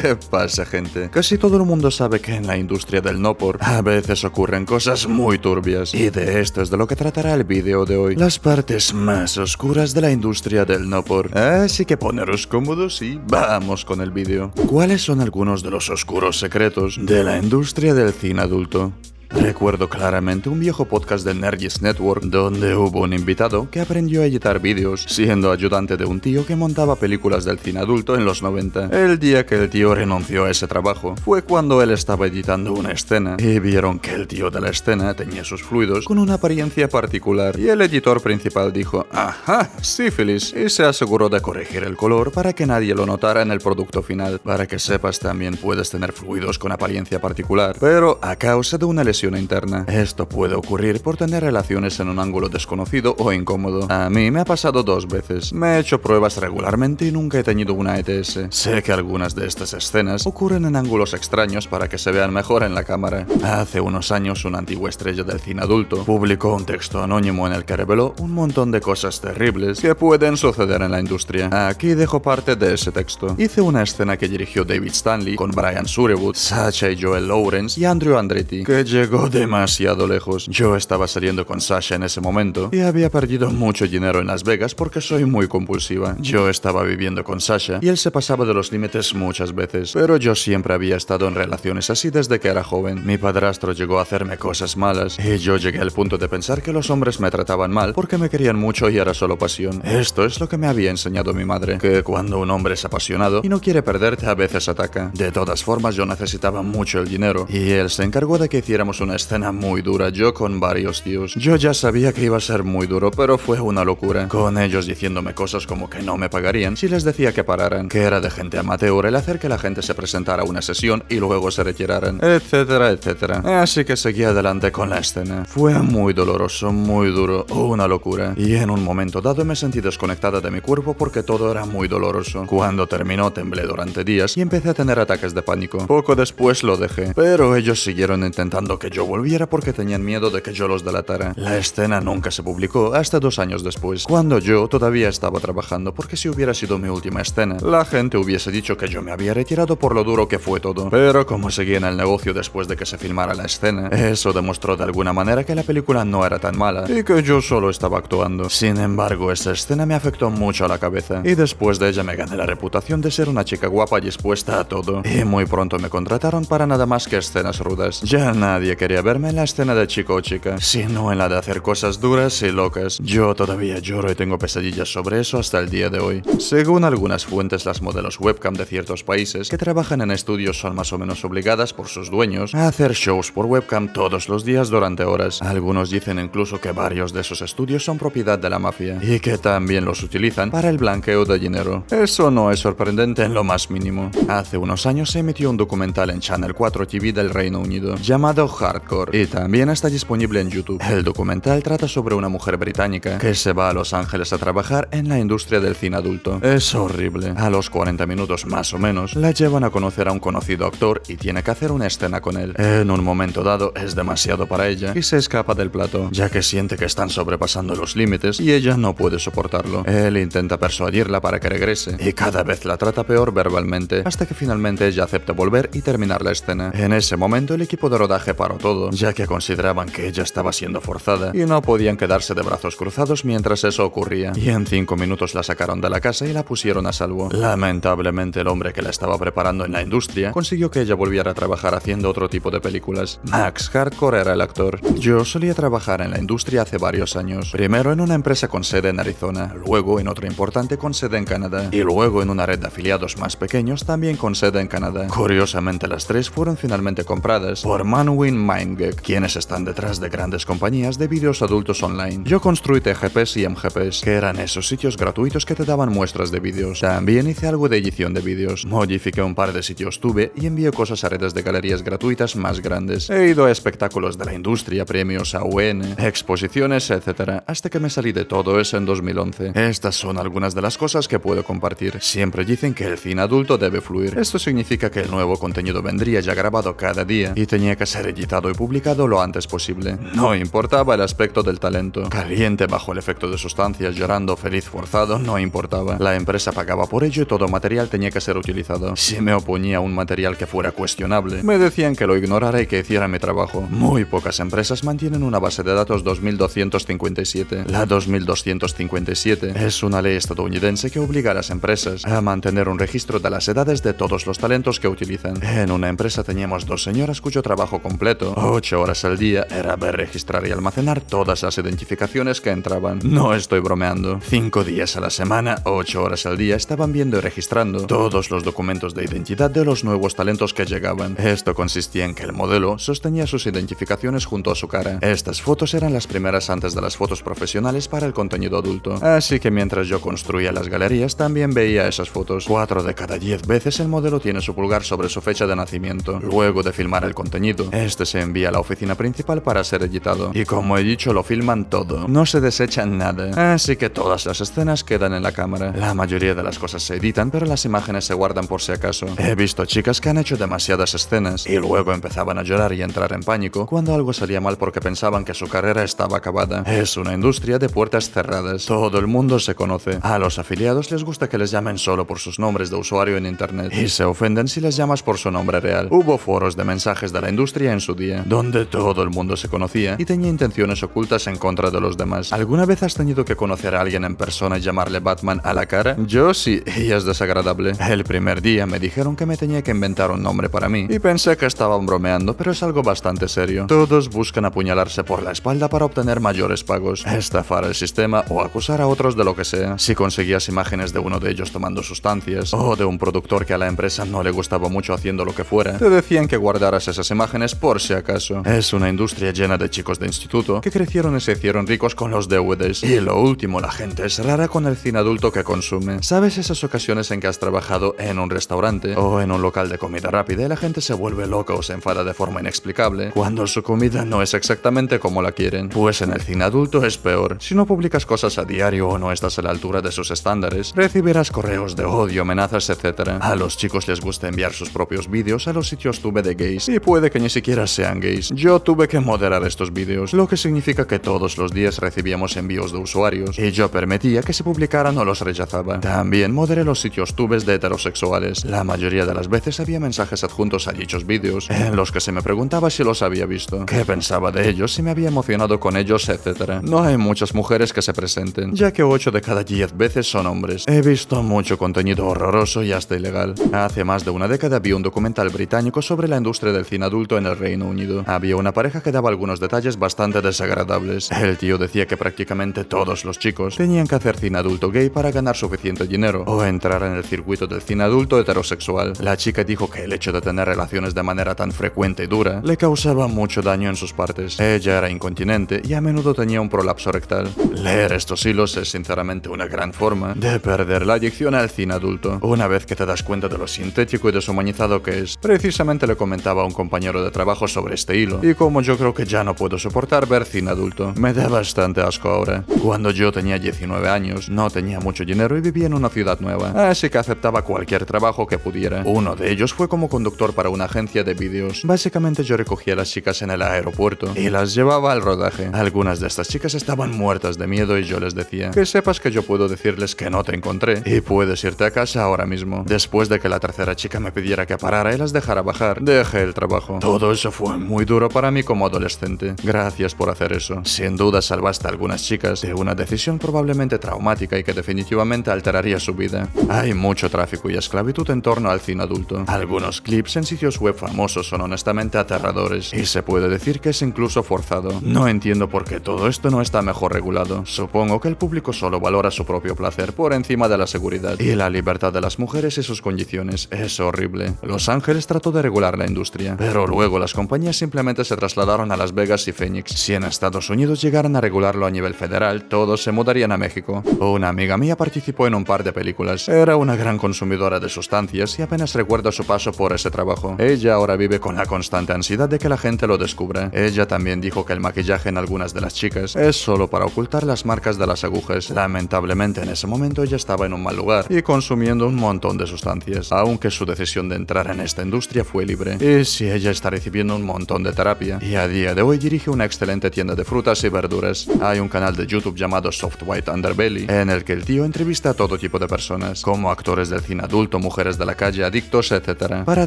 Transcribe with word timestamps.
¿Qué 0.00 0.16
pasa, 0.30 0.64
gente? 0.64 1.10
Casi 1.10 1.36
todo 1.36 1.56
el 1.56 1.64
mundo 1.64 1.90
sabe 1.90 2.20
que 2.20 2.34
en 2.34 2.46
la 2.46 2.56
industria 2.56 3.00
del 3.00 3.20
no 3.20 3.36
por 3.36 3.58
a 3.60 3.82
veces 3.82 4.24
ocurren 4.24 4.64
cosas 4.64 5.06
muy 5.06 5.38
turbias. 5.38 5.94
Y 5.94 6.08
de 6.10 6.40
esto 6.40 6.62
es 6.62 6.70
de 6.70 6.76
lo 6.76 6.86
que 6.86 6.96
tratará 6.96 7.34
el 7.34 7.44
vídeo 7.44 7.84
de 7.84 7.96
hoy. 7.96 8.16
Las 8.16 8.38
partes 8.38 8.94
más 8.94 9.36
oscuras 9.36 9.92
de 9.92 10.00
la 10.00 10.10
industria 10.10 10.64
del 10.64 10.88
no 10.88 11.04
por. 11.04 11.36
Así 11.36 11.84
que 11.84 11.96
poneros 11.96 12.46
cómodos 12.46 13.02
y 13.02 13.20
vamos 13.28 13.84
con 13.84 14.00
el 14.00 14.10
vídeo. 14.10 14.52
¿Cuáles 14.66 15.02
son 15.02 15.20
algunos 15.20 15.62
de 15.62 15.70
los 15.70 15.90
oscuros 15.90 16.38
secretos 16.38 16.98
de 17.00 17.22
la 17.22 17.38
industria 17.38 17.92
del 17.92 18.12
cine 18.12 18.42
adulto? 18.42 18.92
Recuerdo 19.34 19.88
claramente 19.88 20.50
un 20.50 20.60
viejo 20.60 20.84
podcast 20.84 21.24
de 21.24 21.34
Nergis 21.34 21.80
Network 21.80 22.22
donde 22.24 22.76
hubo 22.76 23.00
un 23.00 23.14
invitado 23.14 23.68
que 23.70 23.80
aprendió 23.80 24.20
a 24.20 24.26
editar 24.26 24.60
vídeos 24.60 25.04
siendo 25.08 25.50
ayudante 25.50 25.96
de 25.96 26.04
un 26.04 26.20
tío 26.20 26.44
que 26.44 26.54
montaba 26.54 26.96
películas 26.96 27.44
del 27.44 27.58
cine 27.58 27.80
adulto 27.80 28.14
en 28.14 28.26
los 28.26 28.42
90. 28.42 28.86
El 28.86 29.18
día 29.18 29.46
que 29.46 29.54
el 29.54 29.70
tío 29.70 29.94
renunció 29.94 30.44
a 30.44 30.50
ese 30.50 30.68
trabajo 30.68 31.16
fue 31.16 31.42
cuando 31.42 31.82
él 31.82 31.92
estaba 31.92 32.26
editando 32.26 32.74
una 32.74 32.92
escena 32.92 33.36
y 33.38 33.58
vieron 33.58 33.98
que 33.98 34.12
el 34.12 34.28
tío 34.28 34.50
de 34.50 34.60
la 34.60 34.68
escena 34.68 35.14
tenía 35.14 35.44
sus 35.44 35.62
fluidos 35.62 36.04
con 36.04 36.18
una 36.18 36.34
apariencia 36.34 36.88
particular 36.88 37.58
y 37.58 37.68
el 37.70 37.80
editor 37.80 38.20
principal 38.20 38.72
dijo, 38.72 39.06
ajá, 39.10 39.70
sífilis, 39.80 40.52
y 40.54 40.68
se 40.68 40.84
aseguró 40.84 41.30
de 41.30 41.40
corregir 41.40 41.84
el 41.84 41.96
color 41.96 42.32
para 42.32 42.52
que 42.52 42.66
nadie 42.66 42.94
lo 42.94 43.06
notara 43.06 43.42
en 43.42 43.50
el 43.50 43.60
producto 43.60 44.02
final. 44.02 44.40
Para 44.40 44.66
que 44.66 44.78
sepas 44.78 45.18
también 45.18 45.56
puedes 45.56 45.88
tener 45.88 46.12
fluidos 46.12 46.58
con 46.58 46.70
apariencia 46.70 47.20
particular, 47.20 47.76
pero 47.80 48.18
a 48.20 48.36
causa 48.36 48.76
de 48.76 48.84
una 48.84 49.02
lesión 49.02 49.21
interna. 49.30 49.84
Esto 49.88 50.28
puede 50.28 50.54
ocurrir 50.54 51.00
por 51.00 51.16
tener 51.16 51.42
relaciones 51.42 51.98
en 52.00 52.08
un 52.08 52.18
ángulo 52.18 52.48
desconocido 52.48 53.14
o 53.18 53.32
incómodo. 53.32 53.86
A 53.90 54.10
mí 54.10 54.30
me 54.30 54.40
ha 54.40 54.44
pasado 54.44 54.82
dos 54.82 55.06
veces. 55.06 55.52
Me 55.52 55.76
he 55.76 55.78
hecho 55.80 56.00
pruebas 56.00 56.36
regularmente 56.36 57.06
y 57.06 57.12
nunca 57.12 57.38
he 57.38 57.42
tenido 57.42 57.74
una 57.74 57.98
ETS. 57.98 58.40
Sé 58.50 58.82
que 58.82 58.92
algunas 58.92 59.34
de 59.34 59.46
estas 59.46 59.74
escenas 59.74 60.26
ocurren 60.26 60.64
en 60.64 60.76
ángulos 60.76 61.14
extraños 61.14 61.66
para 61.68 61.88
que 61.88 61.98
se 61.98 62.12
vean 62.12 62.32
mejor 62.32 62.62
en 62.62 62.74
la 62.74 62.84
cámara. 62.84 63.26
Hace 63.42 63.80
unos 63.80 64.12
años 64.12 64.44
una 64.44 64.58
antigua 64.58 64.90
estrella 64.90 65.22
del 65.22 65.40
cine 65.40 65.62
adulto 65.62 66.04
publicó 66.04 66.54
un 66.54 66.64
texto 66.64 67.02
anónimo 67.02 67.46
en 67.46 67.52
el 67.52 67.64
que 67.64 67.76
reveló 67.76 68.14
un 68.18 68.32
montón 68.32 68.70
de 68.70 68.80
cosas 68.80 69.20
terribles 69.20 69.80
que 69.80 69.94
pueden 69.94 70.36
suceder 70.36 70.82
en 70.82 70.90
la 70.90 71.00
industria. 71.00 71.68
Aquí 71.68 71.94
dejo 71.94 72.20
parte 72.20 72.56
de 72.56 72.74
ese 72.74 72.92
texto. 72.92 73.34
Hice 73.38 73.60
una 73.60 73.82
escena 73.82 74.16
que 74.16 74.28
dirigió 74.28 74.64
David 74.64 74.92
Stanley 74.92 75.36
con 75.36 75.50
Brian 75.50 75.86
Surewood, 75.86 76.34
Sacha 76.34 76.90
y 76.90 77.00
Joel 77.00 77.28
Lawrence 77.28 77.80
y 77.80 77.84
Andrew 77.84 78.16
Andretti, 78.16 78.64
que 78.64 78.84
llegó 78.84 79.11
demasiado 79.12 80.06
lejos. 80.06 80.46
Yo 80.46 80.74
estaba 80.74 81.06
saliendo 81.06 81.44
con 81.44 81.60
Sasha 81.60 81.96
en 81.96 82.02
ese 82.02 82.20
momento 82.20 82.70
y 82.72 82.80
había 82.80 83.10
perdido 83.10 83.50
mucho 83.50 83.86
dinero 83.86 84.20
en 84.20 84.26
Las 84.26 84.42
Vegas 84.42 84.74
porque 84.74 85.00
soy 85.02 85.26
muy 85.26 85.48
compulsiva. 85.48 86.16
Yo 86.18 86.48
estaba 86.48 86.82
viviendo 86.82 87.22
con 87.22 87.40
Sasha 87.40 87.78
y 87.82 87.88
él 87.88 87.98
se 87.98 88.10
pasaba 88.10 88.46
de 88.46 88.54
los 88.54 88.72
límites 88.72 89.14
muchas 89.14 89.54
veces, 89.54 89.92
pero 89.92 90.16
yo 90.16 90.34
siempre 90.34 90.72
había 90.72 90.96
estado 90.96 91.28
en 91.28 91.34
relaciones 91.34 91.90
así 91.90 92.08
desde 92.10 92.40
que 92.40 92.48
era 92.48 92.64
joven. 92.64 93.04
Mi 93.04 93.18
padrastro 93.18 93.72
llegó 93.72 93.98
a 93.98 94.02
hacerme 94.02 94.38
cosas 94.38 94.76
malas 94.76 95.18
y 95.18 95.36
yo 95.36 95.58
llegué 95.58 95.80
al 95.80 95.90
punto 95.90 96.16
de 96.16 96.28
pensar 96.28 96.62
que 96.62 96.72
los 96.72 96.88
hombres 96.88 97.20
me 97.20 97.30
trataban 97.30 97.70
mal 97.70 97.92
porque 97.92 98.16
me 98.16 98.30
querían 98.30 98.56
mucho 98.58 98.88
y 98.88 98.96
era 98.96 99.12
solo 99.12 99.36
pasión. 99.36 99.82
Esto 99.84 100.24
es 100.24 100.40
lo 100.40 100.48
que 100.48 100.56
me 100.56 100.68
había 100.68 100.90
enseñado 100.90 101.34
mi 101.34 101.44
madre, 101.44 101.76
que 101.76 102.02
cuando 102.02 102.38
un 102.38 102.50
hombre 102.50 102.74
es 102.74 102.84
apasionado 102.86 103.42
y 103.44 103.50
no 103.50 103.60
quiere 103.60 103.82
perderte 103.82 104.26
a 104.26 104.34
veces 104.34 104.68
ataca. 104.70 105.10
De 105.12 105.30
todas 105.30 105.62
formas 105.62 105.94
yo 105.94 106.06
necesitaba 106.06 106.62
mucho 106.62 106.98
el 106.98 107.08
dinero 107.08 107.46
y 107.50 107.72
él 107.72 107.90
se 107.90 108.04
encargó 108.04 108.38
de 108.38 108.48
que 108.48 108.58
hiciéramos 108.58 109.01
una 109.02 109.16
escena 109.16 109.52
muy 109.52 109.82
dura, 109.82 110.08
yo 110.08 110.32
con 110.32 110.60
varios 110.60 111.02
tíos. 111.02 111.34
Yo 111.34 111.56
ya 111.56 111.74
sabía 111.74 112.12
que 112.12 112.24
iba 112.24 112.36
a 112.36 112.40
ser 112.40 112.62
muy 112.62 112.86
duro, 112.86 113.10
pero 113.10 113.38
fue 113.38 113.60
una 113.60 113.84
locura. 113.84 114.28
Con 114.28 114.58
ellos 114.58 114.86
diciéndome 114.86 115.34
cosas 115.34 115.66
como 115.66 115.90
que 115.90 116.02
no 116.02 116.16
me 116.16 116.28
pagarían 116.28 116.76
si 116.76 116.88
les 116.88 117.04
decía 117.04 117.32
que 117.32 117.44
pararan, 117.44 117.88
que 117.88 118.00
era 118.00 118.20
de 118.20 118.30
gente 118.30 118.58
amateur 118.58 119.06
el 119.06 119.16
hacer 119.16 119.38
que 119.38 119.48
la 119.48 119.58
gente 119.58 119.82
se 119.82 119.94
presentara 119.94 120.42
a 120.42 120.46
una 120.46 120.62
sesión 120.62 121.04
y 121.08 121.16
luego 121.16 121.50
se 121.50 121.62
retiraran, 121.62 122.18
etcétera, 122.22 122.90
etcétera. 122.90 123.62
Así 123.62 123.84
que 123.84 123.96
seguí 123.96 124.24
adelante 124.24 124.70
con 124.70 124.90
la 124.90 124.98
escena. 124.98 125.44
Fue 125.44 125.74
muy 125.78 126.12
doloroso, 126.12 126.72
muy 126.72 127.10
duro, 127.10 127.46
una 127.50 127.86
locura. 127.88 128.34
Y 128.36 128.54
en 128.54 128.70
un 128.70 128.82
momento 128.84 129.20
dado 129.20 129.44
me 129.44 129.56
sentí 129.56 129.80
desconectada 129.80 130.40
de 130.40 130.50
mi 130.50 130.60
cuerpo 130.60 130.94
porque 130.94 131.22
todo 131.22 131.50
era 131.50 131.64
muy 131.64 131.88
doloroso. 131.88 132.46
Cuando 132.46 132.86
terminó 132.86 133.32
temblé 133.32 133.62
durante 133.62 134.04
días 134.04 134.36
y 134.36 134.40
empecé 134.40 134.70
a 134.70 134.74
tener 134.74 134.98
ataques 134.98 135.34
de 135.34 135.42
pánico. 135.42 135.86
Poco 135.86 136.14
después 136.14 136.62
lo 136.62 136.76
dejé, 136.76 137.12
pero 137.14 137.56
ellos 137.56 137.82
siguieron 137.82 138.24
intentando 138.24 138.78
que 138.82 138.90
yo 138.90 139.06
volviera 139.06 139.46
porque 139.48 139.72
tenían 139.72 140.04
miedo 140.04 140.28
de 140.28 140.42
que 140.42 140.52
yo 140.52 140.66
los 140.66 140.84
delatara. 140.84 141.34
La 141.36 141.56
escena 141.56 142.00
nunca 142.00 142.32
se 142.32 142.42
publicó 142.42 142.92
hasta 142.94 143.20
dos 143.20 143.38
años 143.38 143.62
después, 143.62 144.06
cuando 144.08 144.40
yo 144.40 144.66
todavía 144.66 145.08
estaba 145.08 145.38
trabajando, 145.38 145.94
porque 145.94 146.16
si 146.16 146.28
hubiera 146.28 146.52
sido 146.52 146.78
mi 146.78 146.88
última 146.88 147.20
escena, 147.20 147.58
la 147.62 147.84
gente 147.84 148.16
hubiese 148.16 148.50
dicho 148.50 148.76
que 148.76 148.88
yo 148.88 149.00
me 149.00 149.12
había 149.12 149.34
retirado 149.34 149.76
por 149.76 149.94
lo 149.94 150.02
duro 150.02 150.26
que 150.26 150.40
fue 150.40 150.58
todo. 150.58 150.90
Pero 150.90 151.24
como 151.26 151.48
seguí 151.52 151.76
en 151.76 151.84
el 151.84 151.96
negocio 151.96 152.34
después 152.34 152.66
de 152.66 152.74
que 152.74 152.84
se 152.84 152.98
filmara 152.98 153.34
la 153.34 153.44
escena, 153.44 153.86
eso 153.86 154.32
demostró 154.32 154.76
de 154.76 154.82
alguna 154.82 155.12
manera 155.12 155.44
que 155.44 155.54
la 155.54 155.62
película 155.62 156.04
no 156.04 156.26
era 156.26 156.40
tan 156.40 156.58
mala 156.58 156.84
y 156.88 157.04
que 157.04 157.22
yo 157.22 157.40
solo 157.40 157.70
estaba 157.70 157.98
actuando. 157.98 158.50
Sin 158.50 158.78
embargo, 158.78 159.30
esa 159.30 159.52
escena 159.52 159.86
me 159.86 159.94
afectó 159.94 160.28
mucho 160.28 160.64
a 160.64 160.68
la 160.68 160.78
cabeza 160.78 161.22
y 161.24 161.36
después 161.36 161.78
de 161.78 161.88
ella 161.88 162.02
me 162.02 162.16
gané 162.16 162.36
la 162.36 162.46
reputación 162.46 163.00
de 163.00 163.12
ser 163.12 163.28
una 163.28 163.44
chica 163.44 163.68
guapa 163.68 164.00
y 164.02 164.06
expuesta 164.06 164.58
a 164.58 164.64
todo. 164.64 165.02
Y 165.04 165.24
muy 165.24 165.46
pronto 165.46 165.78
me 165.78 165.88
contrataron 165.88 166.46
para 166.46 166.66
nada 166.66 166.84
más 166.84 167.06
que 167.06 167.18
escenas 167.18 167.60
rudas. 167.60 168.00
Ya 168.00 168.32
nadie 168.32 168.71
quería 168.76 169.02
verme 169.02 169.30
en 169.30 169.36
la 169.36 169.44
escena 169.44 169.74
de 169.74 169.86
chico 169.86 170.14
o 170.14 170.20
chica, 170.20 170.58
sino 170.60 171.12
en 171.12 171.18
la 171.18 171.28
de 171.28 171.36
hacer 171.36 171.62
cosas 171.62 172.00
duras 172.00 172.42
y 172.42 172.50
locas. 172.50 172.98
Yo 173.02 173.34
todavía 173.34 173.78
lloro 173.78 174.10
y 174.10 174.14
tengo 174.14 174.38
pesadillas 174.38 174.92
sobre 174.92 175.20
eso 175.20 175.38
hasta 175.38 175.58
el 175.58 175.70
día 175.70 175.90
de 175.90 176.00
hoy. 176.00 176.22
Según 176.38 176.84
algunas 176.84 177.26
fuentes, 177.26 177.64
las 177.64 177.82
modelos 177.82 178.20
webcam 178.20 178.54
de 178.54 178.66
ciertos 178.66 179.04
países 179.04 179.48
que 179.48 179.58
trabajan 179.58 180.00
en 180.00 180.10
estudios 180.10 180.58
son 180.58 180.74
más 180.74 180.92
o 180.92 180.98
menos 180.98 181.24
obligadas 181.24 181.72
por 181.72 181.88
sus 181.88 182.10
dueños 182.10 182.54
a 182.54 182.68
hacer 182.68 182.92
shows 182.92 183.30
por 183.32 183.46
webcam 183.46 183.92
todos 183.92 184.28
los 184.28 184.44
días 184.44 184.68
durante 184.68 185.04
horas. 185.04 185.42
Algunos 185.42 185.90
dicen 185.90 186.18
incluso 186.18 186.60
que 186.60 186.72
varios 186.72 187.12
de 187.12 187.20
esos 187.20 187.42
estudios 187.42 187.84
son 187.84 187.98
propiedad 187.98 188.38
de 188.38 188.50
la 188.50 188.58
mafia 188.58 188.98
y 189.02 189.20
que 189.20 189.38
también 189.38 189.84
los 189.84 190.02
utilizan 190.02 190.50
para 190.50 190.68
el 190.68 190.78
blanqueo 190.78 191.24
de 191.24 191.38
dinero. 191.38 191.84
Eso 191.90 192.30
no 192.30 192.50
es 192.50 192.60
sorprendente 192.60 193.22
en 193.22 193.34
lo 193.34 193.44
más 193.44 193.70
mínimo. 193.70 194.10
Hace 194.28 194.56
unos 194.56 194.86
años 194.86 195.10
se 195.10 195.20
emitió 195.20 195.50
un 195.50 195.56
documental 195.56 196.10
en 196.10 196.20
Channel 196.20 196.54
4 196.54 196.86
TV 196.86 197.12
del 197.12 197.30
Reino 197.30 197.60
Unido 197.60 197.96
llamado 197.96 198.48
Hardcore 198.62 199.20
y 199.20 199.26
también 199.26 199.70
está 199.70 199.88
disponible 199.88 200.40
en 200.40 200.48
YouTube. 200.48 200.80
El 200.88 201.02
documental 201.02 201.62
trata 201.64 201.88
sobre 201.88 202.14
una 202.14 202.28
mujer 202.28 202.56
británica 202.56 203.18
que 203.18 203.34
se 203.34 203.52
va 203.52 203.70
a 203.70 203.72
Los 203.72 203.92
Ángeles 203.92 204.32
a 204.32 204.38
trabajar 204.38 204.88
en 204.92 205.08
la 205.08 205.18
industria 205.18 205.58
del 205.58 205.74
cine 205.74 205.96
adulto. 205.96 206.40
Es 206.42 206.72
horrible. 206.74 207.34
A 207.36 207.50
los 207.50 207.70
40 207.70 208.06
minutos 208.06 208.46
más 208.46 208.72
o 208.72 208.78
menos, 208.78 209.16
la 209.16 209.32
llevan 209.32 209.64
a 209.64 209.70
conocer 209.70 210.06
a 210.06 210.12
un 210.12 210.20
conocido 210.20 210.66
actor 210.66 211.02
y 211.08 211.16
tiene 211.16 211.42
que 211.42 211.50
hacer 211.50 211.72
una 211.72 211.88
escena 211.88 212.20
con 212.20 212.36
él. 212.36 212.54
En 212.56 212.90
un 212.90 213.02
momento 213.02 213.42
dado 213.42 213.72
es 213.74 213.96
demasiado 213.96 214.46
para 214.46 214.68
ella 214.68 214.92
y 214.94 215.02
se 215.02 215.16
escapa 215.16 215.54
del 215.54 215.70
plato, 215.70 216.08
ya 216.12 216.30
que 216.30 216.42
siente 216.42 216.76
que 216.76 216.84
están 216.84 217.10
sobrepasando 217.10 217.74
los 217.74 217.96
límites 217.96 218.38
y 218.38 218.52
ella 218.52 218.76
no 218.76 218.94
puede 218.94 219.18
soportarlo. 219.18 219.84
Él 219.86 220.16
intenta 220.18 220.58
persuadirla 220.58 221.20
para 221.20 221.40
que 221.40 221.48
regrese 221.48 221.96
y 221.98 222.12
cada 222.12 222.44
vez 222.44 222.64
la 222.64 222.76
trata 222.76 223.02
peor 223.04 223.34
verbalmente, 223.34 224.02
hasta 224.04 224.26
que 224.26 224.34
finalmente 224.34 224.86
ella 224.86 225.04
acepta 225.04 225.32
volver 225.32 225.68
y 225.72 225.80
terminar 225.80 226.22
la 226.22 226.30
escena. 226.30 226.70
En 226.74 226.92
ese 226.92 227.16
momento 227.16 227.54
el 227.54 227.62
equipo 227.62 227.90
de 227.90 227.98
rodaje 227.98 228.34
todo, 228.58 228.90
ya 228.90 229.12
que 229.12 229.26
consideraban 229.26 229.88
que 229.88 230.06
ella 230.08 230.22
estaba 230.22 230.52
siendo 230.52 230.80
forzada 230.80 231.32
y 231.34 231.44
no 231.46 231.62
podían 231.62 231.96
quedarse 231.96 232.34
de 232.34 232.42
brazos 232.42 232.76
cruzados 232.76 233.24
mientras 233.24 233.64
eso 233.64 233.84
ocurría. 233.84 234.32
Y 234.34 234.50
en 234.50 234.66
cinco 234.66 234.96
minutos 234.96 235.34
la 235.34 235.42
sacaron 235.42 235.80
de 235.80 235.90
la 235.90 236.00
casa 236.00 236.26
y 236.26 236.32
la 236.32 236.44
pusieron 236.44 236.86
a 236.86 236.92
salvo. 236.92 237.28
Lamentablemente 237.32 238.40
el 238.40 238.48
hombre 238.48 238.72
que 238.72 238.82
la 238.82 238.90
estaba 238.90 239.18
preparando 239.18 239.64
en 239.64 239.72
la 239.72 239.82
industria 239.82 240.32
consiguió 240.32 240.70
que 240.70 240.80
ella 240.80 240.94
volviera 240.94 241.30
a 241.30 241.34
trabajar 241.34 241.74
haciendo 241.74 242.08
otro 242.10 242.28
tipo 242.28 242.50
de 242.50 242.60
películas. 242.60 243.20
Max 243.24 243.70
Hardcore 243.70 244.20
era 244.20 244.32
el 244.32 244.40
actor. 244.40 244.80
Yo 244.98 245.24
solía 245.24 245.54
trabajar 245.54 246.00
en 246.00 246.10
la 246.10 246.18
industria 246.18 246.62
hace 246.62 246.78
varios 246.78 247.16
años. 247.16 247.50
Primero 247.52 247.92
en 247.92 248.00
una 248.00 248.14
empresa 248.14 248.48
con 248.48 248.64
sede 248.64 248.90
en 248.90 249.00
Arizona, 249.00 249.54
luego 249.66 250.00
en 250.00 250.08
otra 250.08 250.26
importante 250.26 250.76
con 250.76 250.94
sede 250.94 251.18
en 251.18 251.24
Canadá 251.24 251.68
y 251.70 251.80
luego 251.80 252.22
en 252.22 252.30
una 252.30 252.46
red 252.46 252.58
de 252.58 252.66
afiliados 252.66 253.18
más 253.18 253.36
pequeños 253.36 253.84
también 253.84 254.16
con 254.16 254.34
sede 254.34 254.60
en 254.60 254.68
Canadá. 254.68 255.06
Curiosamente 255.08 255.88
las 255.88 256.06
tres 256.06 256.30
fueron 256.30 256.56
finalmente 256.56 257.04
compradas 257.04 257.62
por 257.62 257.84
Manwin 257.84 258.36
Mindgek, 258.46 259.00
quienes 259.00 259.36
están 259.36 259.64
detrás 259.64 260.00
de 260.00 260.08
grandes 260.08 260.44
compañías 260.44 260.98
de 260.98 261.08
vídeos 261.08 261.42
adultos 261.42 261.82
online. 261.82 262.22
Yo 262.24 262.40
construí 262.40 262.80
TGPs 262.80 263.36
y 263.36 263.48
MGPs, 263.48 264.02
que 264.02 264.12
eran 264.12 264.38
esos 264.38 264.68
sitios 264.68 264.96
gratuitos 264.96 265.46
que 265.46 265.54
te 265.54 265.64
daban 265.64 265.92
muestras 265.92 266.30
de 266.30 266.40
vídeos. 266.40 266.80
También 266.80 267.28
hice 267.28 267.46
algo 267.46 267.68
de 267.68 267.78
edición 267.78 268.12
de 268.14 268.20
vídeos. 268.20 268.66
Modifiqué 268.66 269.22
un 269.22 269.34
par 269.34 269.52
de 269.52 269.62
sitios 269.62 270.00
Tube 270.00 270.32
y 270.34 270.46
envié 270.46 270.72
cosas 270.72 271.04
a 271.04 271.08
redes 271.08 271.34
de 271.34 271.42
galerías 271.42 271.82
gratuitas 271.82 272.36
más 272.36 272.60
grandes. 272.60 273.08
He 273.10 273.28
ido 273.28 273.44
a 273.44 273.50
espectáculos 273.50 274.18
de 274.18 274.24
la 274.24 274.34
industria, 274.34 274.84
premios 274.84 275.34
AUN, 275.34 275.82
exposiciones, 275.98 276.90
etc. 276.90 277.42
Hasta 277.46 277.70
que 277.70 277.80
me 277.80 277.90
salí 277.90 278.12
de 278.12 278.24
todo 278.24 278.58
eso 278.58 278.76
en 278.76 278.84
2011. 278.84 279.52
Estas 279.54 279.94
son 279.94 280.18
algunas 280.18 280.54
de 280.54 280.62
las 280.62 280.76
cosas 280.76 281.08
que 281.08 281.18
puedo 281.18 281.44
compartir. 281.44 281.98
Siempre 282.00 282.44
dicen 282.44 282.74
que 282.74 282.86
el 282.86 282.98
cine 282.98 283.22
adulto 283.22 283.58
debe 283.58 283.80
fluir. 283.80 284.18
Esto 284.18 284.38
significa 284.38 284.90
que 284.90 285.00
el 285.00 285.10
nuevo 285.10 285.38
contenido 285.38 285.82
vendría 285.82 286.20
ya 286.20 286.34
grabado 286.34 286.76
cada 286.76 287.04
día 287.04 287.32
y 287.36 287.46
tenía 287.46 287.76
que 287.76 287.86
ser 287.86 288.08
editado 288.08 288.31
y 288.32 288.54
publicado 288.54 289.06
lo 289.06 289.20
antes 289.20 289.46
posible. 289.46 289.98
No 290.14 290.34
importaba 290.34 290.94
el 290.94 291.02
aspecto 291.02 291.42
del 291.42 291.60
talento. 291.60 292.08
Caliente 292.08 292.66
bajo 292.66 292.92
el 292.92 292.98
efecto 292.98 293.30
de 293.30 293.36
sustancias, 293.36 293.94
llorando, 293.94 294.36
feliz, 294.36 294.64
forzado, 294.64 295.18
no 295.18 295.38
importaba. 295.38 295.96
La 295.98 296.16
empresa 296.16 296.50
pagaba 296.52 296.86
por 296.86 297.04
ello 297.04 297.22
y 297.22 297.26
todo 297.26 297.46
material 297.48 297.88
tenía 297.88 298.10
que 298.10 298.20
ser 298.20 298.38
utilizado. 298.38 298.96
Si 298.96 299.20
me 299.20 299.34
oponía 299.34 299.76
a 299.76 299.80
un 299.80 299.94
material 299.94 300.38
que 300.38 300.46
fuera 300.46 300.72
cuestionable, 300.72 301.42
me 301.42 301.58
decían 301.58 301.94
que 301.94 302.06
lo 302.06 302.16
ignorara 302.16 302.62
y 302.62 302.66
que 302.66 302.78
hiciera 302.78 303.06
mi 303.06 303.18
trabajo. 303.18 303.66
Muy 303.68 304.06
pocas 304.06 304.40
empresas 304.40 304.82
mantienen 304.82 305.22
una 305.22 305.38
base 305.38 305.62
de 305.62 305.74
datos 305.74 306.02
2257. 306.02 307.64
La 307.66 307.84
2257 307.84 309.52
es 309.56 309.82
una 309.82 310.00
ley 310.00 310.16
estadounidense 310.16 310.90
que 310.90 311.00
obliga 311.00 311.32
a 311.32 311.34
las 311.34 311.50
empresas 311.50 312.06
a 312.06 312.20
mantener 312.22 312.68
un 312.68 312.78
registro 312.78 313.20
de 313.20 313.28
las 313.28 313.46
edades 313.48 313.82
de 313.82 313.92
todos 313.92 314.26
los 314.26 314.38
talentos 314.38 314.80
que 314.80 314.88
utilizan. 314.88 315.42
En 315.42 315.70
una 315.70 315.88
empresa 315.88 316.24
teníamos 316.24 316.64
dos 316.64 316.82
señoras 316.82 317.20
cuyo 317.20 317.42
trabajo 317.42 317.82
completo, 317.82 318.21
8 318.36 318.80
horas 318.80 319.04
al 319.04 319.18
día, 319.18 319.46
era 319.50 319.76
ver, 319.76 319.96
registrar 319.96 320.46
y 320.46 320.50
almacenar 320.50 321.00
todas 321.00 321.42
las 321.42 321.58
identificaciones 321.58 322.40
que 322.40 322.50
entraban. 322.50 323.00
No 323.02 323.34
estoy 323.34 323.60
bromeando. 323.60 324.20
5 324.22 324.64
días 324.64 324.96
a 324.96 325.00
la 325.00 325.10
semana, 325.10 325.56
8 325.64 326.02
horas 326.02 326.26
al 326.26 326.36
día, 326.36 326.56
estaban 326.56 326.92
viendo 326.92 327.18
y 327.18 327.20
registrando 327.20 327.86
todos 327.86 328.30
los 328.30 328.44
documentos 328.44 328.94
de 328.94 329.04
identidad 329.04 329.50
de 329.50 329.64
los 329.64 329.84
nuevos 329.84 330.14
talentos 330.14 330.54
que 330.54 330.64
llegaban. 330.64 331.16
Esto 331.18 331.54
consistía 331.54 332.04
en 332.04 332.14
que 332.14 332.22
el 332.22 332.32
modelo 332.32 332.78
sostenía 332.78 333.26
sus 333.26 333.46
identificaciones 333.46 334.24
junto 334.24 334.50
a 334.50 334.54
su 334.54 334.68
cara. 334.68 334.98
Estas 335.00 335.42
fotos 335.42 335.74
eran 335.74 335.92
las 335.92 336.06
primeras 336.06 336.50
antes 336.50 336.74
de 336.74 336.80
las 336.80 336.96
fotos 336.96 337.22
profesionales 337.22 337.88
para 337.88 338.06
el 338.06 338.12
contenido 338.12 338.58
adulto. 338.58 338.94
Así 339.02 339.40
que 339.40 339.50
mientras 339.50 339.88
yo 339.88 340.00
construía 340.00 340.52
las 340.52 340.68
galerías, 340.68 341.16
también 341.16 341.52
veía 341.54 341.88
esas 341.88 342.10
fotos. 342.10 342.46
4 342.46 342.82
de 342.82 342.94
cada 342.94 343.18
10 343.18 343.46
veces 343.46 343.80
el 343.80 343.88
modelo 343.88 344.20
tiene 344.20 344.40
su 344.40 344.54
pulgar 344.54 344.84
sobre 344.84 345.08
su 345.08 345.20
fecha 345.20 345.46
de 345.46 345.56
nacimiento. 345.56 346.20
Luego 346.20 346.62
de 346.62 346.72
filmar 346.72 347.04
el 347.04 347.14
contenido, 347.14 347.68
este 347.72 348.06
se 348.12 348.20
envía 348.20 348.50
a 348.50 348.52
la 348.52 348.60
oficina 348.60 348.94
principal 348.94 349.42
para 349.42 349.64
ser 349.64 349.84
editado. 349.84 350.32
Y 350.34 350.44
como 350.44 350.76
he 350.76 350.82
dicho, 350.82 351.14
lo 351.14 351.22
filman 351.22 351.70
todo. 351.70 352.06
No 352.08 352.26
se 352.26 352.42
desechan 352.42 352.98
nada. 352.98 353.54
Así 353.54 353.76
que 353.76 353.88
todas 353.88 354.26
las 354.26 354.38
escenas 354.42 354.84
quedan 354.84 355.14
en 355.14 355.22
la 355.22 355.32
cámara. 355.32 355.72
La 355.74 355.94
mayoría 355.94 356.34
de 356.34 356.42
las 356.42 356.58
cosas 356.58 356.82
se 356.82 356.96
editan, 356.96 357.30
pero 357.30 357.46
las 357.46 357.64
imágenes 357.64 358.04
se 358.04 358.12
guardan 358.12 358.46
por 358.48 358.60
si 358.60 358.72
acaso. 358.72 359.06
He 359.16 359.34
visto 359.34 359.64
chicas 359.64 359.98
que 360.02 360.10
han 360.10 360.18
hecho 360.18 360.36
demasiadas 360.36 360.92
escenas 360.92 361.46
y 361.46 361.56
luego 361.56 361.94
empezaban 361.94 362.36
a 362.38 362.42
llorar 362.42 362.74
y 362.74 362.82
entrar 362.82 363.14
en 363.14 363.22
pánico 363.22 363.64
cuando 363.64 363.94
algo 363.94 364.12
salía 364.12 364.42
mal 364.42 364.58
porque 364.58 364.82
pensaban 364.82 365.24
que 365.24 365.32
su 365.32 365.48
carrera 365.48 365.82
estaba 365.82 366.18
acabada. 366.18 366.64
Es 366.66 366.98
una 366.98 367.14
industria 367.14 367.58
de 367.58 367.70
puertas 367.70 368.10
cerradas. 368.10 368.66
Todo 368.66 368.98
el 368.98 369.06
mundo 369.06 369.40
se 369.40 369.54
conoce. 369.54 370.00
A 370.02 370.18
los 370.18 370.38
afiliados 370.38 370.90
les 370.90 371.02
gusta 371.02 371.30
que 371.30 371.38
les 371.38 371.50
llamen 371.50 371.78
solo 371.78 372.06
por 372.06 372.18
sus 372.18 372.38
nombres 372.38 372.68
de 372.68 372.76
usuario 372.76 373.16
en 373.16 373.24
internet 373.24 373.72
y 373.72 373.88
se 373.88 374.04
ofenden 374.04 374.48
si 374.48 374.60
les 374.60 374.76
llamas 374.76 375.02
por 375.02 375.16
su 375.16 375.30
nombre 375.30 375.60
real. 375.60 375.88
Hubo 375.90 376.18
foros 376.18 376.56
de 376.56 376.64
mensajes 376.64 377.10
de 377.10 377.22
la 377.22 377.30
industria 377.30 377.72
en 377.72 377.80
su 377.92 377.94
día, 377.94 378.22
donde 378.26 378.64
todo 378.64 379.02
el 379.02 379.10
mundo 379.10 379.36
se 379.36 379.48
conocía 379.48 379.96
y 379.98 380.04
tenía 380.04 380.30
intenciones 380.30 380.82
ocultas 380.82 381.26
en 381.26 381.36
contra 381.36 381.70
de 381.70 381.80
los 381.80 381.96
demás. 381.96 382.32
¿Alguna 382.32 382.64
vez 382.64 382.82
has 382.82 382.94
tenido 382.94 383.24
que 383.24 383.36
conocer 383.36 383.74
a 383.74 383.80
alguien 383.80 384.04
en 384.04 384.16
persona 384.16 384.58
y 384.58 384.60
llamarle 384.60 385.00
Batman 385.00 385.40
a 385.44 385.52
la 385.52 385.66
cara? 385.66 385.96
Yo 386.06 386.32
sí, 386.32 386.62
y 386.76 386.90
es 386.90 387.04
desagradable. 387.04 387.72
El 387.88 388.04
primer 388.04 388.40
día 388.40 388.66
me 388.66 388.78
dijeron 388.78 389.16
que 389.16 389.26
me 389.26 389.36
tenía 389.36 389.62
que 389.62 389.72
inventar 389.72 390.10
un 390.10 390.22
nombre 390.22 390.48
para 390.48 390.68
mí 390.68 390.86
y 390.88 390.98
pensé 390.98 391.36
que 391.36 391.46
estaban 391.46 391.84
bromeando, 391.84 392.34
pero 392.34 392.52
es 392.52 392.62
algo 392.62 392.82
bastante 392.82 393.28
serio. 393.28 393.66
Todos 393.68 394.08
buscan 394.08 394.44
apuñalarse 394.44 395.04
por 395.04 395.22
la 395.22 395.32
espalda 395.32 395.68
para 395.68 395.84
obtener 395.84 396.20
mayores 396.20 396.64
pagos, 396.64 397.04
estafar 397.06 397.64
el 397.64 397.74
sistema 397.74 398.24
o 398.28 398.40
acusar 398.40 398.80
a 398.80 398.86
otros 398.86 399.16
de 399.16 399.24
lo 399.24 399.36
que 399.36 399.44
sea. 399.44 399.78
Si 399.78 399.94
conseguías 399.94 400.48
imágenes 400.48 400.92
de 400.92 400.98
uno 400.98 401.20
de 401.20 401.30
ellos 401.30 401.52
tomando 401.52 401.82
sustancias 401.82 402.54
o 402.54 402.74
de 402.76 402.84
un 402.84 402.98
productor 402.98 403.44
que 403.44 403.54
a 403.54 403.58
la 403.58 403.68
empresa 403.68 404.04
no 404.04 404.22
le 404.22 404.30
gustaba 404.30 404.68
mucho 404.68 404.94
haciendo 404.94 405.24
lo 405.24 405.34
que 405.34 405.44
fuera, 405.44 405.76
te 405.76 405.90
decían 405.90 406.28
que 406.28 406.36
guardaras 406.36 406.88
esas 406.88 407.10
imágenes 407.10 407.54
por 407.54 407.81
si 407.82 407.92
acaso. 407.92 408.42
Es 408.44 408.72
una 408.72 408.88
industria 408.88 409.32
llena 409.32 409.58
de 409.58 409.68
chicos 409.68 409.98
de 409.98 410.06
instituto 410.06 410.60
que 410.60 410.70
crecieron 410.70 411.16
y 411.16 411.20
se 411.20 411.32
hicieron 411.32 411.66
ricos 411.66 411.94
con 411.94 412.10
los 412.10 412.28
DVDs. 412.28 412.82
Y 412.82 413.00
lo 413.00 413.20
último, 413.20 413.60
la 413.60 413.70
gente 413.70 414.06
es 414.06 414.18
rara 414.24 414.48
con 414.48 414.66
el 414.66 414.76
cine 414.76 414.98
adulto 414.98 415.32
que 415.32 415.44
consume. 415.44 416.02
¿Sabes 416.02 416.38
esas 416.38 416.62
ocasiones 416.64 417.10
en 417.10 417.20
que 417.20 417.26
has 417.26 417.38
trabajado 417.38 417.94
en 417.98 418.18
un 418.18 418.30
restaurante 418.30 418.94
o 418.96 419.20
en 419.20 419.32
un 419.32 419.42
local 419.42 419.68
de 419.68 419.78
comida 419.78 420.10
rápida 420.10 420.44
y 420.44 420.48
la 420.48 420.56
gente 420.56 420.80
se 420.80 420.94
vuelve 420.94 421.26
loca 421.26 421.54
o 421.54 421.62
se 421.62 421.72
enfada 421.72 422.04
de 422.04 422.14
forma 422.14 422.40
inexplicable 422.40 423.10
cuando 423.10 423.46
su 423.46 423.62
comida 423.62 424.04
no 424.04 424.22
es 424.22 424.34
exactamente 424.34 424.98
como 424.98 425.22
la 425.22 425.32
quieren? 425.32 425.68
Pues 425.68 426.02
en 426.02 426.12
el 426.12 426.20
cine 426.20 426.44
adulto 426.44 426.84
es 426.84 426.98
peor. 426.98 427.36
Si 427.40 427.54
no 427.54 427.66
publicas 427.66 428.06
cosas 428.06 428.38
a 428.38 428.44
diario 428.44 428.88
o 428.88 428.98
no 428.98 429.12
estás 429.12 429.38
a 429.38 429.42
la 429.42 429.50
altura 429.50 429.80
de 429.80 429.92
sus 429.92 430.10
estándares, 430.10 430.72
recibirás 430.74 431.30
correos 431.30 431.76
de 431.76 431.84
odio, 431.84 432.22
amenazas, 432.22 432.70
etc. 432.70 433.18
A 433.20 433.34
los 433.34 433.56
chicos 433.56 433.88
les 433.88 434.00
gusta 434.00 434.28
enviar 434.28 434.52
sus 434.52 434.70
propios 434.70 435.10
vídeos 435.10 435.48
a 435.48 435.52
los 435.52 435.68
sitios 435.68 436.00
tube 436.00 436.22
de 436.22 436.34
gays 436.34 436.68
y 436.68 436.78
puede 436.78 437.10
que 437.10 437.20
ni 437.20 437.30
siquiera 437.30 437.66
sean 437.72 438.00
gays. 438.00 438.30
Yo 438.34 438.60
tuve 438.60 438.88
que 438.88 439.00
moderar 439.00 439.44
estos 439.44 439.72
vídeos, 439.72 440.12
lo 440.12 440.28
que 440.28 440.36
significa 440.36 440.86
que 440.86 440.98
todos 440.98 441.38
los 441.38 441.52
días 441.52 441.78
recibíamos 441.78 442.36
envíos 442.36 442.72
de 442.72 442.78
usuarios 442.78 443.38
y 443.38 443.50
yo 443.50 443.70
permitía 443.70 444.22
que 444.22 444.32
se 444.32 444.44
publicaran 444.44 444.96
o 444.98 445.04
los 445.04 445.20
rechazaba. 445.20 445.80
También 445.80 446.32
moderé 446.32 446.64
los 446.64 446.80
sitios 446.80 447.14
tubes 447.14 447.46
de 447.46 447.54
heterosexuales. 447.54 448.44
La 448.44 448.64
mayoría 448.64 449.06
de 449.06 449.14
las 449.14 449.28
veces 449.28 449.60
había 449.60 449.80
mensajes 449.80 450.24
adjuntos 450.24 450.68
a 450.68 450.72
dichos 450.72 451.06
vídeos 451.06 451.50
en 451.50 451.76
los 451.76 451.92
que 451.92 452.00
se 452.00 452.12
me 452.12 452.22
preguntaba 452.22 452.70
si 452.70 452.84
los 452.84 453.02
había 453.02 453.26
visto, 453.26 453.64
qué 453.66 453.84
pensaba 453.84 454.30
de 454.30 454.48
ellos, 454.48 454.72
si 454.72 454.82
me 454.82 454.90
había 454.90 455.08
emocionado 455.08 455.58
con 455.58 455.76
ellos, 455.76 456.08
etc. 456.08 456.60
No 456.62 456.82
hay 456.82 456.96
muchas 456.96 457.34
mujeres 457.34 457.72
que 457.72 457.82
se 457.82 457.92
presenten, 457.92 458.54
ya 458.54 458.72
que 458.72 458.82
8 458.82 459.10
de 459.10 459.20
cada 459.20 459.42
10 459.42 459.76
veces 459.76 460.06
son 460.06 460.26
hombres. 460.26 460.64
He 460.68 460.82
visto 460.82 461.22
mucho 461.22 461.58
contenido 461.58 462.06
horroroso 462.06 462.62
y 462.62 462.72
hasta 462.72 462.96
ilegal. 462.96 463.34
Hace 463.52 463.84
más 463.84 464.04
de 464.04 464.10
una 464.10 464.28
década 464.28 464.58
vi 464.58 464.72
un 464.72 464.82
documental 464.82 465.30
británico 465.30 465.82
sobre 465.82 466.08
la 466.08 466.16
industria 466.16 466.52
del 466.52 466.64
cine 466.64 466.86
adulto 466.86 467.18
en 467.18 467.26
el 467.26 467.36
Reino 467.36 467.61
Unido. 467.66 468.04
Había 468.06 468.36
una 468.36 468.52
pareja 468.52 468.82
que 468.82 468.92
daba 468.92 469.08
algunos 469.08 469.40
detalles 469.40 469.78
bastante 469.78 470.20
desagradables. 470.20 471.10
El 471.10 471.38
tío 471.38 471.58
decía 471.58 471.86
que 471.86 471.96
prácticamente 471.96 472.64
todos 472.64 473.04
los 473.04 473.18
chicos 473.18 473.56
tenían 473.56 473.86
que 473.86 473.94
hacer 473.94 474.16
cine 474.16 474.38
adulto 474.38 474.70
gay 474.70 474.90
para 474.90 475.10
ganar 475.10 475.36
suficiente 475.36 475.86
dinero 475.86 476.24
o 476.26 476.44
entrar 476.44 476.82
en 476.82 476.94
el 476.94 477.04
circuito 477.04 477.46
del 477.46 477.62
cine 477.62 477.84
adulto 477.84 478.18
heterosexual. 478.18 478.94
La 479.00 479.16
chica 479.16 479.44
dijo 479.44 479.70
que 479.70 479.84
el 479.84 479.92
hecho 479.92 480.12
de 480.12 480.20
tener 480.20 480.46
relaciones 480.46 480.94
de 480.94 481.02
manera 481.02 481.34
tan 481.34 481.52
frecuente 481.52 482.04
y 482.04 482.06
dura 482.06 482.40
le 482.42 482.56
causaba 482.56 483.08
mucho 483.08 483.42
daño 483.42 483.68
en 483.68 483.76
sus 483.76 483.92
partes. 483.92 484.38
Ella 484.40 484.78
era 484.78 484.90
incontinente 484.90 485.62
y 485.64 485.74
a 485.74 485.80
menudo 485.80 486.14
tenía 486.14 486.40
un 486.40 486.48
prolapso 486.48 486.92
rectal. 486.92 487.28
Leer 487.54 487.92
estos 487.92 488.24
hilos 488.26 488.56
es 488.56 488.70
sinceramente 488.70 489.28
una 489.28 489.46
gran 489.46 489.72
forma 489.72 490.14
de 490.14 490.40
perder 490.40 490.86
la 490.86 490.94
adicción 490.94 491.34
al 491.34 491.50
cine 491.50 491.74
adulto. 491.74 492.18
Una 492.22 492.46
vez 492.46 492.66
que 492.66 492.76
te 492.76 492.86
das 492.86 493.02
cuenta 493.02 493.28
de 493.28 493.38
lo 493.38 493.46
sintético 493.46 494.08
y 494.08 494.12
deshumanizado 494.12 494.82
que 494.82 495.00
es, 495.00 495.16
precisamente 495.16 495.86
le 495.86 495.96
comentaba 495.96 496.42
a 496.42 496.44
un 496.44 496.52
compañero 496.52 497.02
de 497.02 497.10
trabajo 497.10 497.48
sobre 497.52 497.74
este 497.74 497.96
hilo, 497.96 498.20
y 498.22 498.34
como 498.34 498.60
yo 498.62 498.76
creo 498.76 498.94
que 498.94 499.04
ya 499.04 499.22
no 499.24 499.34
puedo 499.34 499.58
soportar 499.58 500.06
ver 500.06 500.24
cine 500.24 500.50
adulto, 500.50 500.92
me 500.96 501.12
da 501.12 501.28
bastante 501.28 501.80
asco 501.80 502.08
ahora. 502.08 502.44
Cuando 502.62 502.90
yo 502.90 503.12
tenía 503.12 503.38
19 503.38 503.88
años, 503.88 504.28
no 504.28 504.50
tenía 504.50 504.80
mucho 504.80 505.04
dinero 505.04 505.36
y 505.36 505.40
vivía 505.40 505.66
en 505.66 505.74
una 505.74 505.88
ciudad 505.88 506.20
nueva, 506.20 506.68
así 506.70 506.88
que 506.90 506.98
aceptaba 506.98 507.42
cualquier 507.42 507.84
trabajo 507.84 508.26
que 508.26 508.38
pudiera. 508.38 508.82
Uno 508.84 509.14
de 509.16 509.30
ellos 509.30 509.52
fue 509.52 509.68
como 509.68 509.88
conductor 509.88 510.34
para 510.34 510.48
una 510.48 510.64
agencia 510.64 511.04
de 511.04 511.14
vídeos. 511.14 511.62
Básicamente 511.64 512.24
yo 512.24 512.36
recogía 512.36 512.74
a 512.74 512.76
las 512.76 512.90
chicas 512.90 513.22
en 513.22 513.30
el 513.30 513.42
aeropuerto 513.42 514.12
y 514.16 514.30
las 514.30 514.54
llevaba 514.54 514.92
al 514.92 515.02
rodaje. 515.02 515.50
Algunas 515.52 516.00
de 516.00 516.06
estas 516.06 516.28
chicas 516.28 516.54
estaban 516.54 516.96
muertas 516.96 517.38
de 517.38 517.46
miedo 517.46 517.78
y 517.78 517.84
yo 517.84 518.00
les 518.00 518.14
decía 518.14 518.50
que 518.50 518.66
sepas 518.66 519.00
que 519.00 519.10
yo 519.10 519.22
puedo 519.22 519.48
decirles 519.48 519.94
que 519.94 520.10
no 520.10 520.24
te 520.24 520.34
encontré 520.34 520.82
y 520.84 521.00
puedes 521.00 521.42
irte 521.44 521.64
a 521.64 521.70
casa 521.70 522.02
ahora 522.02 522.26
mismo. 522.26 522.64
Después 522.66 523.08
de 523.08 523.20
que 523.20 523.28
la 523.28 523.40
tercera 523.40 523.74
chica 523.76 524.00
me 524.00 524.12
pidiera 524.12 524.46
que 524.46 524.56
parara 524.58 524.94
y 524.94 524.98
las 524.98 525.12
dejara 525.12 525.42
bajar, 525.42 525.80
dejé 525.80 526.22
el 526.22 526.34
trabajo. 526.34 526.78
Todo 526.80 527.12
eso 527.12 527.30
fue 527.30 527.41
muy 527.48 527.84
duro 527.84 528.08
para 528.08 528.30
mí 528.30 528.42
como 528.42 528.66
adolescente. 528.66 529.34
Gracias 529.42 529.94
por 529.94 530.10
hacer 530.10 530.32
eso. 530.32 530.62
Sin 530.64 530.96
duda 530.96 531.22
salvaste 531.22 531.66
a 531.66 531.70
algunas 531.70 532.02
chicas 532.04 532.40
de 532.42 532.54
una 532.54 532.74
decisión 532.74 533.18
probablemente 533.18 533.78
traumática 533.78 534.38
y 534.38 534.44
que 534.44 534.52
definitivamente 534.52 535.30
alteraría 535.30 535.78
su 535.80 535.94
vida. 535.94 536.28
Hay 536.48 536.74
mucho 536.74 537.10
tráfico 537.10 537.50
y 537.50 537.56
esclavitud 537.56 538.08
en 538.10 538.22
torno 538.22 538.50
al 538.50 538.60
cine 538.60 538.84
adulto. 538.84 539.24
Algunos 539.26 539.80
clips 539.80 540.16
en 540.16 540.24
sitios 540.24 540.58
web 540.58 540.74
famosos 540.74 541.28
son 541.28 541.40
honestamente 541.42 541.98
aterradores 541.98 542.72
y 542.72 542.86
se 542.86 543.02
puede 543.02 543.28
decir 543.28 543.60
que 543.60 543.70
es 543.70 543.82
incluso 543.82 544.22
forzado. 544.22 544.80
No 544.82 545.08
entiendo 545.08 545.48
por 545.48 545.64
qué 545.64 545.80
todo 545.80 546.08
esto 546.08 546.30
no 546.30 546.40
está 546.40 546.62
mejor 546.62 546.92
regulado. 546.92 547.44
Supongo 547.46 548.00
que 548.00 548.08
el 548.08 548.16
público 548.16 548.52
solo 548.52 548.80
valora 548.80 549.10
su 549.10 549.24
propio 549.24 549.54
placer 549.54 549.92
por 549.92 550.12
encima 550.12 550.48
de 550.48 550.58
la 550.58 550.66
seguridad 550.66 551.18
y 551.18 551.34
la 551.34 551.50
libertad 551.50 551.92
de 551.92 552.00
las 552.00 552.18
mujeres 552.18 552.58
y 552.58 552.62
sus 552.62 552.80
condiciones. 552.80 553.48
Es 553.50 553.80
horrible. 553.80 554.34
Los 554.42 554.68
Ángeles 554.68 555.06
trató 555.06 555.32
de 555.32 555.42
regular 555.42 555.76
la 555.76 555.86
industria, 555.86 556.36
pero 556.36 556.66
luego 556.66 556.98
las 556.98 557.14
compañías 557.14 557.31
simplemente 557.52 558.04
se 558.04 558.14
trasladaron 558.14 558.70
a 558.72 558.76
Las 558.76 558.92
Vegas 558.92 559.26
y 559.26 559.32
Phoenix. 559.32 559.72
Si 559.72 559.94
en 559.94 560.04
Estados 560.04 560.50
Unidos 560.50 560.82
llegaran 560.82 561.16
a 561.16 561.20
regularlo 561.20 561.64
a 561.64 561.70
nivel 561.70 561.94
federal, 561.94 562.44
todos 562.48 562.82
se 562.82 562.92
mudarían 562.92 563.32
a 563.32 563.38
México. 563.38 563.82
Una 564.00 564.28
amiga 564.28 564.58
mía 564.58 564.76
participó 564.76 565.26
en 565.26 565.34
un 565.34 565.44
par 565.44 565.64
de 565.64 565.72
películas. 565.72 566.28
Era 566.28 566.56
una 566.56 566.76
gran 566.76 566.98
consumidora 566.98 567.58
de 567.58 567.70
sustancias 567.70 568.38
y 568.38 568.42
apenas 568.42 568.74
recuerda 568.74 569.10
su 569.12 569.24
paso 569.24 569.52
por 569.52 569.72
ese 569.72 569.90
trabajo. 569.90 570.36
Ella 570.38 570.74
ahora 570.74 570.94
vive 570.96 571.20
con 571.20 571.36
la 571.36 571.46
constante 571.46 571.94
ansiedad 571.94 572.28
de 572.28 572.38
que 572.38 572.50
la 572.50 572.58
gente 572.58 572.86
lo 572.86 572.98
descubra. 572.98 573.50
Ella 573.54 573.86
también 573.88 574.20
dijo 574.20 574.44
que 574.44 574.52
el 574.52 574.60
maquillaje 574.60 575.08
en 575.08 575.16
algunas 575.16 575.54
de 575.54 575.62
las 575.62 575.74
chicas 575.74 576.14
es 576.16 576.36
solo 576.36 576.68
para 576.68 576.84
ocultar 576.84 577.24
las 577.24 577.46
marcas 577.46 577.78
de 577.78 577.86
las 577.86 578.04
agujas. 578.04 578.50
Lamentablemente 578.50 579.40
en 579.40 579.48
ese 579.48 579.66
momento 579.66 580.02
ella 580.02 580.16
estaba 580.16 580.44
en 580.44 580.52
un 580.52 580.62
mal 580.62 580.76
lugar 580.76 581.06
y 581.08 581.22
consumiendo 581.22 581.86
un 581.86 581.94
montón 581.94 582.36
de 582.36 582.46
sustancias, 582.46 583.10
aunque 583.10 583.50
su 583.50 583.64
decisión 583.64 584.10
de 584.10 584.16
entrar 584.16 584.50
en 584.50 584.60
esta 584.60 584.82
industria 584.82 585.24
fue 585.24 585.46
libre. 585.46 585.78
Y 585.80 586.04
si 586.04 586.30
ella 586.30 586.50
está 586.50 586.68
recibiendo 586.68 587.16
un 587.16 587.21
un 587.22 587.28
montón 587.28 587.62
de 587.62 587.72
terapia 587.72 588.18
y 588.20 588.34
a 588.34 588.48
día 588.48 588.74
de 588.74 588.82
hoy 588.82 588.98
dirige 588.98 589.30
una 589.30 589.44
excelente 589.44 589.90
tienda 589.90 590.14
de 590.14 590.24
frutas 590.24 590.62
y 590.64 590.68
verduras. 590.68 591.28
Hay 591.40 591.60
un 591.60 591.68
canal 591.68 591.94
de 591.94 592.06
YouTube 592.06 592.36
llamado 592.36 592.70
Soft 592.72 593.02
White 593.06 593.30
Underbelly 593.30 593.86
en 593.88 594.10
el 594.10 594.24
que 594.24 594.32
el 594.32 594.44
tío 594.44 594.64
entrevista 594.64 595.10
a 595.10 595.14
todo 595.14 595.38
tipo 595.38 595.58
de 595.58 595.68
personas, 595.68 596.22
como 596.22 596.50
actores 596.50 596.90
del 596.90 597.00
cine 597.00 597.22
adulto, 597.22 597.58
mujeres 597.58 597.96
de 597.96 598.06
la 598.06 598.16
calle, 598.16 598.44
adictos, 598.44 598.90
etc., 598.92 599.44
para 599.44 599.66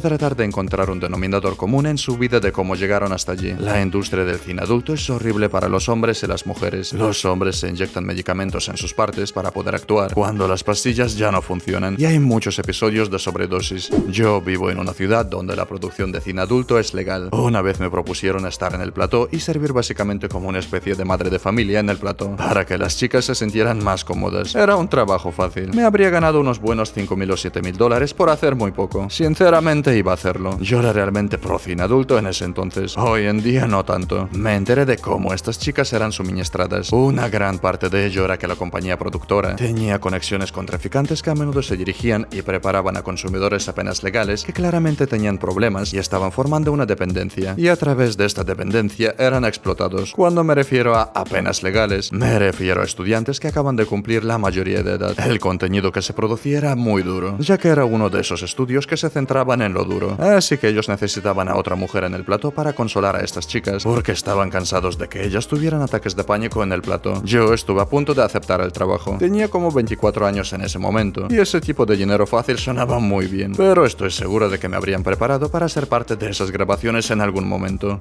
tratar 0.00 0.36
de 0.36 0.44
encontrar 0.44 0.90
un 0.90 1.00
denominador 1.00 1.56
común 1.56 1.86
en 1.86 1.98
su 1.98 2.18
vida 2.18 2.40
de 2.40 2.52
cómo 2.52 2.76
llegaron 2.76 3.12
hasta 3.12 3.32
allí. 3.32 3.54
La 3.58 3.80
industria 3.80 4.24
del 4.24 4.38
cine 4.38 4.62
adulto 4.62 4.92
es 4.92 5.08
horrible 5.08 5.48
para 5.48 5.68
los 5.68 5.88
hombres 5.88 6.22
y 6.22 6.26
las 6.26 6.46
mujeres. 6.46 6.92
Los 6.92 7.24
hombres 7.24 7.56
se 7.56 7.68
inyectan 7.68 8.04
medicamentos 8.04 8.68
en 8.68 8.76
sus 8.76 8.92
partes 8.92 9.32
para 9.32 9.50
poder 9.50 9.74
actuar 9.74 10.12
cuando 10.12 10.46
las 10.46 10.62
pastillas 10.62 11.16
ya 11.16 11.32
no 11.32 11.40
funcionan 11.40 11.96
y 11.98 12.04
hay 12.04 12.18
muchos 12.18 12.58
episodios 12.58 13.10
de 13.10 13.18
sobredosis. 13.18 13.90
Yo 14.08 14.40
vivo 14.42 14.70
en 14.70 14.78
una 14.78 14.92
ciudad 14.92 15.24
donde 15.24 15.56
la 15.56 15.64
producción 15.64 16.12
de 16.12 16.20
cine 16.20 16.42
adulto 16.42 16.78
es 16.78 16.92
legal. 16.92 17.30
Una 17.38 17.60
vez 17.60 17.80
me 17.80 17.90
propusieron 17.90 18.46
estar 18.46 18.74
en 18.74 18.80
el 18.80 18.92
plató 18.92 19.28
y 19.30 19.40
servir 19.40 19.72
básicamente 19.72 20.28
como 20.28 20.48
una 20.48 20.58
especie 20.58 20.94
de 20.94 21.04
madre 21.04 21.28
de 21.28 21.38
familia 21.38 21.80
en 21.80 21.90
el 21.90 21.98
plató 21.98 22.34
para 22.36 22.64
que 22.64 22.78
las 22.78 22.96
chicas 22.96 23.26
se 23.26 23.34
sintieran 23.34 23.84
más 23.84 24.04
cómodas. 24.04 24.54
Era 24.54 24.76
un 24.76 24.88
trabajo 24.88 25.30
fácil. 25.32 25.72
Me 25.74 25.84
habría 25.84 26.08
ganado 26.08 26.40
unos 26.40 26.60
buenos 26.60 26.96
5.000 26.96 27.30
o 27.30 27.34
7.000 27.34 27.76
dólares 27.76 28.14
por 28.14 28.30
hacer 28.30 28.56
muy 28.56 28.72
poco. 28.72 29.10
Sinceramente 29.10 29.96
iba 29.96 30.12
a 30.12 30.14
hacerlo. 30.14 30.58
Yo 30.60 30.80
era 30.80 30.92
realmente 30.92 31.36
pro 31.36 31.58
cine 31.58 31.82
adulto 31.82 32.18
en 32.18 32.26
ese 32.26 32.46
entonces. 32.46 32.96
Hoy 32.96 33.26
en 33.26 33.42
día 33.42 33.66
no 33.66 33.84
tanto. 33.84 34.28
Me 34.32 34.56
enteré 34.56 34.86
de 34.86 34.96
cómo 34.96 35.34
estas 35.34 35.58
chicas 35.58 35.92
eran 35.92 36.12
suministradas. 36.12 36.90
Una 36.92 37.28
gran 37.28 37.58
parte 37.58 37.90
de 37.90 38.06
ello 38.06 38.24
era 38.24 38.38
que 38.38 38.48
la 38.48 38.56
compañía 38.56 38.98
productora 38.98 39.56
tenía 39.56 40.00
conexiones 40.00 40.52
con 40.52 40.64
traficantes 40.64 41.22
que 41.22 41.30
a 41.30 41.34
menudo 41.34 41.62
se 41.62 41.76
dirigían 41.76 42.26
y 42.32 42.40
preparaban 42.42 42.96
a 42.96 43.02
consumidores 43.02 43.68
apenas 43.68 44.02
legales 44.02 44.42
que 44.42 44.54
claramente 44.54 45.06
tenían 45.06 45.38
problemas 45.38 45.92
y 45.92 45.98
estaban 45.98 46.32
formando 46.32 46.72
una 46.72 46.86
dependencia. 46.86 47.25
Y 47.56 47.68
a 47.68 47.76
través 47.76 48.16
de 48.16 48.24
esta 48.24 48.44
dependencia 48.44 49.14
eran 49.18 49.44
explotados. 49.44 50.12
Cuando 50.12 50.44
me 50.44 50.54
refiero 50.54 50.94
a 50.94 51.02
apenas 51.14 51.62
legales, 51.62 52.12
me 52.12 52.38
refiero 52.38 52.82
a 52.82 52.84
estudiantes 52.84 53.40
que 53.40 53.48
acaban 53.48 53.76
de 53.76 53.86
cumplir 53.86 54.24
la 54.24 54.38
mayoría 54.38 54.82
de 54.82 54.94
edad. 54.94 55.14
El 55.26 55.38
contenido 55.38 55.92
que 55.92 56.02
se 56.02 56.12
producía 56.12 56.58
era 56.58 56.76
muy 56.76 57.02
duro, 57.02 57.36
ya 57.38 57.58
que 57.58 57.68
era 57.68 57.84
uno 57.84 58.10
de 58.10 58.20
esos 58.20 58.42
estudios 58.42 58.86
que 58.86 58.96
se 58.96 59.10
centraban 59.10 59.62
en 59.62 59.72
lo 59.72 59.84
duro. 59.84 60.16
Así 60.20 60.58
que 60.58 60.68
ellos 60.68 60.88
necesitaban 60.88 61.48
a 61.48 61.56
otra 61.56 61.76
mujer 61.76 62.04
en 62.04 62.14
el 62.14 62.24
plato 62.24 62.50
para 62.50 62.72
consolar 62.72 63.16
a 63.16 63.20
estas 63.20 63.46
chicas, 63.46 63.84
porque 63.84 64.12
estaban 64.12 64.50
cansados 64.50 64.98
de 64.98 65.08
que 65.08 65.24
ellas 65.24 65.46
tuvieran 65.46 65.82
ataques 65.82 66.16
de 66.16 66.24
pánico 66.24 66.62
en 66.62 66.72
el 66.72 66.82
plato. 66.82 67.22
Yo 67.24 67.52
estuve 67.52 67.80
a 67.80 67.86
punto 67.86 68.14
de 68.14 68.22
aceptar 68.22 68.60
el 68.60 68.72
trabajo. 68.72 69.16
Tenía 69.18 69.48
como 69.48 69.70
24 69.70 70.26
años 70.26 70.52
en 70.52 70.62
ese 70.62 70.78
momento, 70.78 71.26
y 71.30 71.38
ese 71.38 71.60
tipo 71.60 71.86
de 71.86 71.96
dinero 71.96 72.26
fácil 72.26 72.58
sonaba 72.58 72.98
muy 72.98 73.26
bien, 73.26 73.52
pero 73.56 73.84
estoy 73.84 74.10
seguro 74.10 74.48
de 74.48 74.58
que 74.58 74.68
me 74.68 74.76
habrían 74.76 75.02
preparado 75.02 75.50
para 75.50 75.68
ser 75.68 75.86
parte 75.88 76.16
de 76.16 76.30
esas 76.30 76.50
grabaciones 76.50 77.10
en 77.10 77.15
algún 77.20 77.48
momento. 77.48 77.98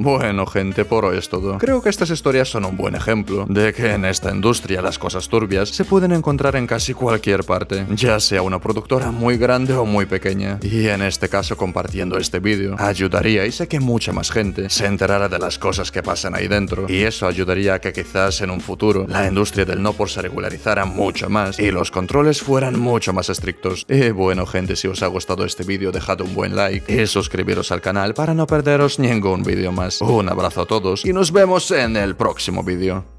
Bueno, 0.00 0.46
gente, 0.46 0.84
por 0.84 1.04
hoy 1.04 1.18
es 1.18 1.28
todo. 1.28 1.58
Creo 1.58 1.82
que 1.82 1.88
estas 1.88 2.10
historias 2.10 2.48
son 2.48 2.64
un 2.64 2.76
buen 2.76 2.94
ejemplo 2.94 3.46
de 3.48 3.72
que 3.72 3.94
en 3.94 4.04
esta 4.04 4.30
industria 4.30 4.80
las 4.80 4.96
cosas 4.96 5.28
turbias 5.28 5.70
se 5.70 5.84
pueden 5.84 6.12
encontrar 6.12 6.54
en 6.54 6.68
casi 6.68 6.94
cualquier 6.94 7.42
parte, 7.42 7.84
ya 7.90 8.20
sea 8.20 8.42
una 8.42 8.60
productora 8.60 9.10
muy 9.10 9.38
grande 9.38 9.74
o 9.74 9.84
muy 9.84 10.06
pequeña. 10.06 10.60
Y 10.62 10.86
en 10.86 11.02
este 11.02 11.28
caso, 11.28 11.56
compartiendo 11.56 12.16
este 12.16 12.38
vídeo, 12.38 12.76
ayudaría 12.78 13.44
y 13.44 13.50
sé 13.50 13.66
que 13.66 13.80
mucha 13.80 14.12
más 14.12 14.30
gente 14.30 14.70
se 14.70 14.86
enterara 14.86 15.28
de 15.28 15.40
las 15.40 15.58
cosas 15.58 15.90
que 15.90 16.00
pasan 16.00 16.36
ahí 16.36 16.46
dentro. 16.46 16.86
Y 16.88 17.02
eso 17.02 17.26
ayudaría 17.26 17.74
a 17.74 17.80
que 17.80 17.92
quizás 17.92 18.40
en 18.40 18.50
un 18.50 18.60
futuro 18.60 19.04
la 19.08 19.26
industria 19.26 19.64
del 19.64 19.82
no 19.82 19.94
por 19.94 20.10
se 20.10 20.22
regularizara 20.22 20.84
mucho 20.84 21.28
más 21.28 21.58
y 21.58 21.72
los 21.72 21.90
controles 21.90 22.40
fueran 22.40 22.78
mucho 22.78 23.12
más 23.12 23.30
estrictos. 23.30 23.84
Y 23.88 24.10
bueno, 24.10 24.46
gente, 24.46 24.76
si 24.76 24.86
os 24.86 25.02
ha 25.02 25.08
gustado 25.08 25.44
este 25.44 25.64
vídeo, 25.64 25.90
dejad 25.90 26.20
un 26.20 26.34
buen 26.36 26.54
like 26.54 27.02
y 27.02 27.04
suscribiros 27.08 27.72
al 27.72 27.80
canal 27.80 28.14
para 28.14 28.32
no 28.32 28.46
perderos 28.46 29.00
ningún 29.00 29.42
vídeo 29.42 29.72
más. 29.88 30.00
Un 30.10 30.28
abrazo 30.28 30.62
a 30.62 30.66
todos 30.66 31.04
y 31.04 31.12
nos 31.12 31.32
vemos 31.32 31.70
en 31.70 31.96
el 31.96 32.16
próximo 32.16 32.62
vídeo. 32.62 33.17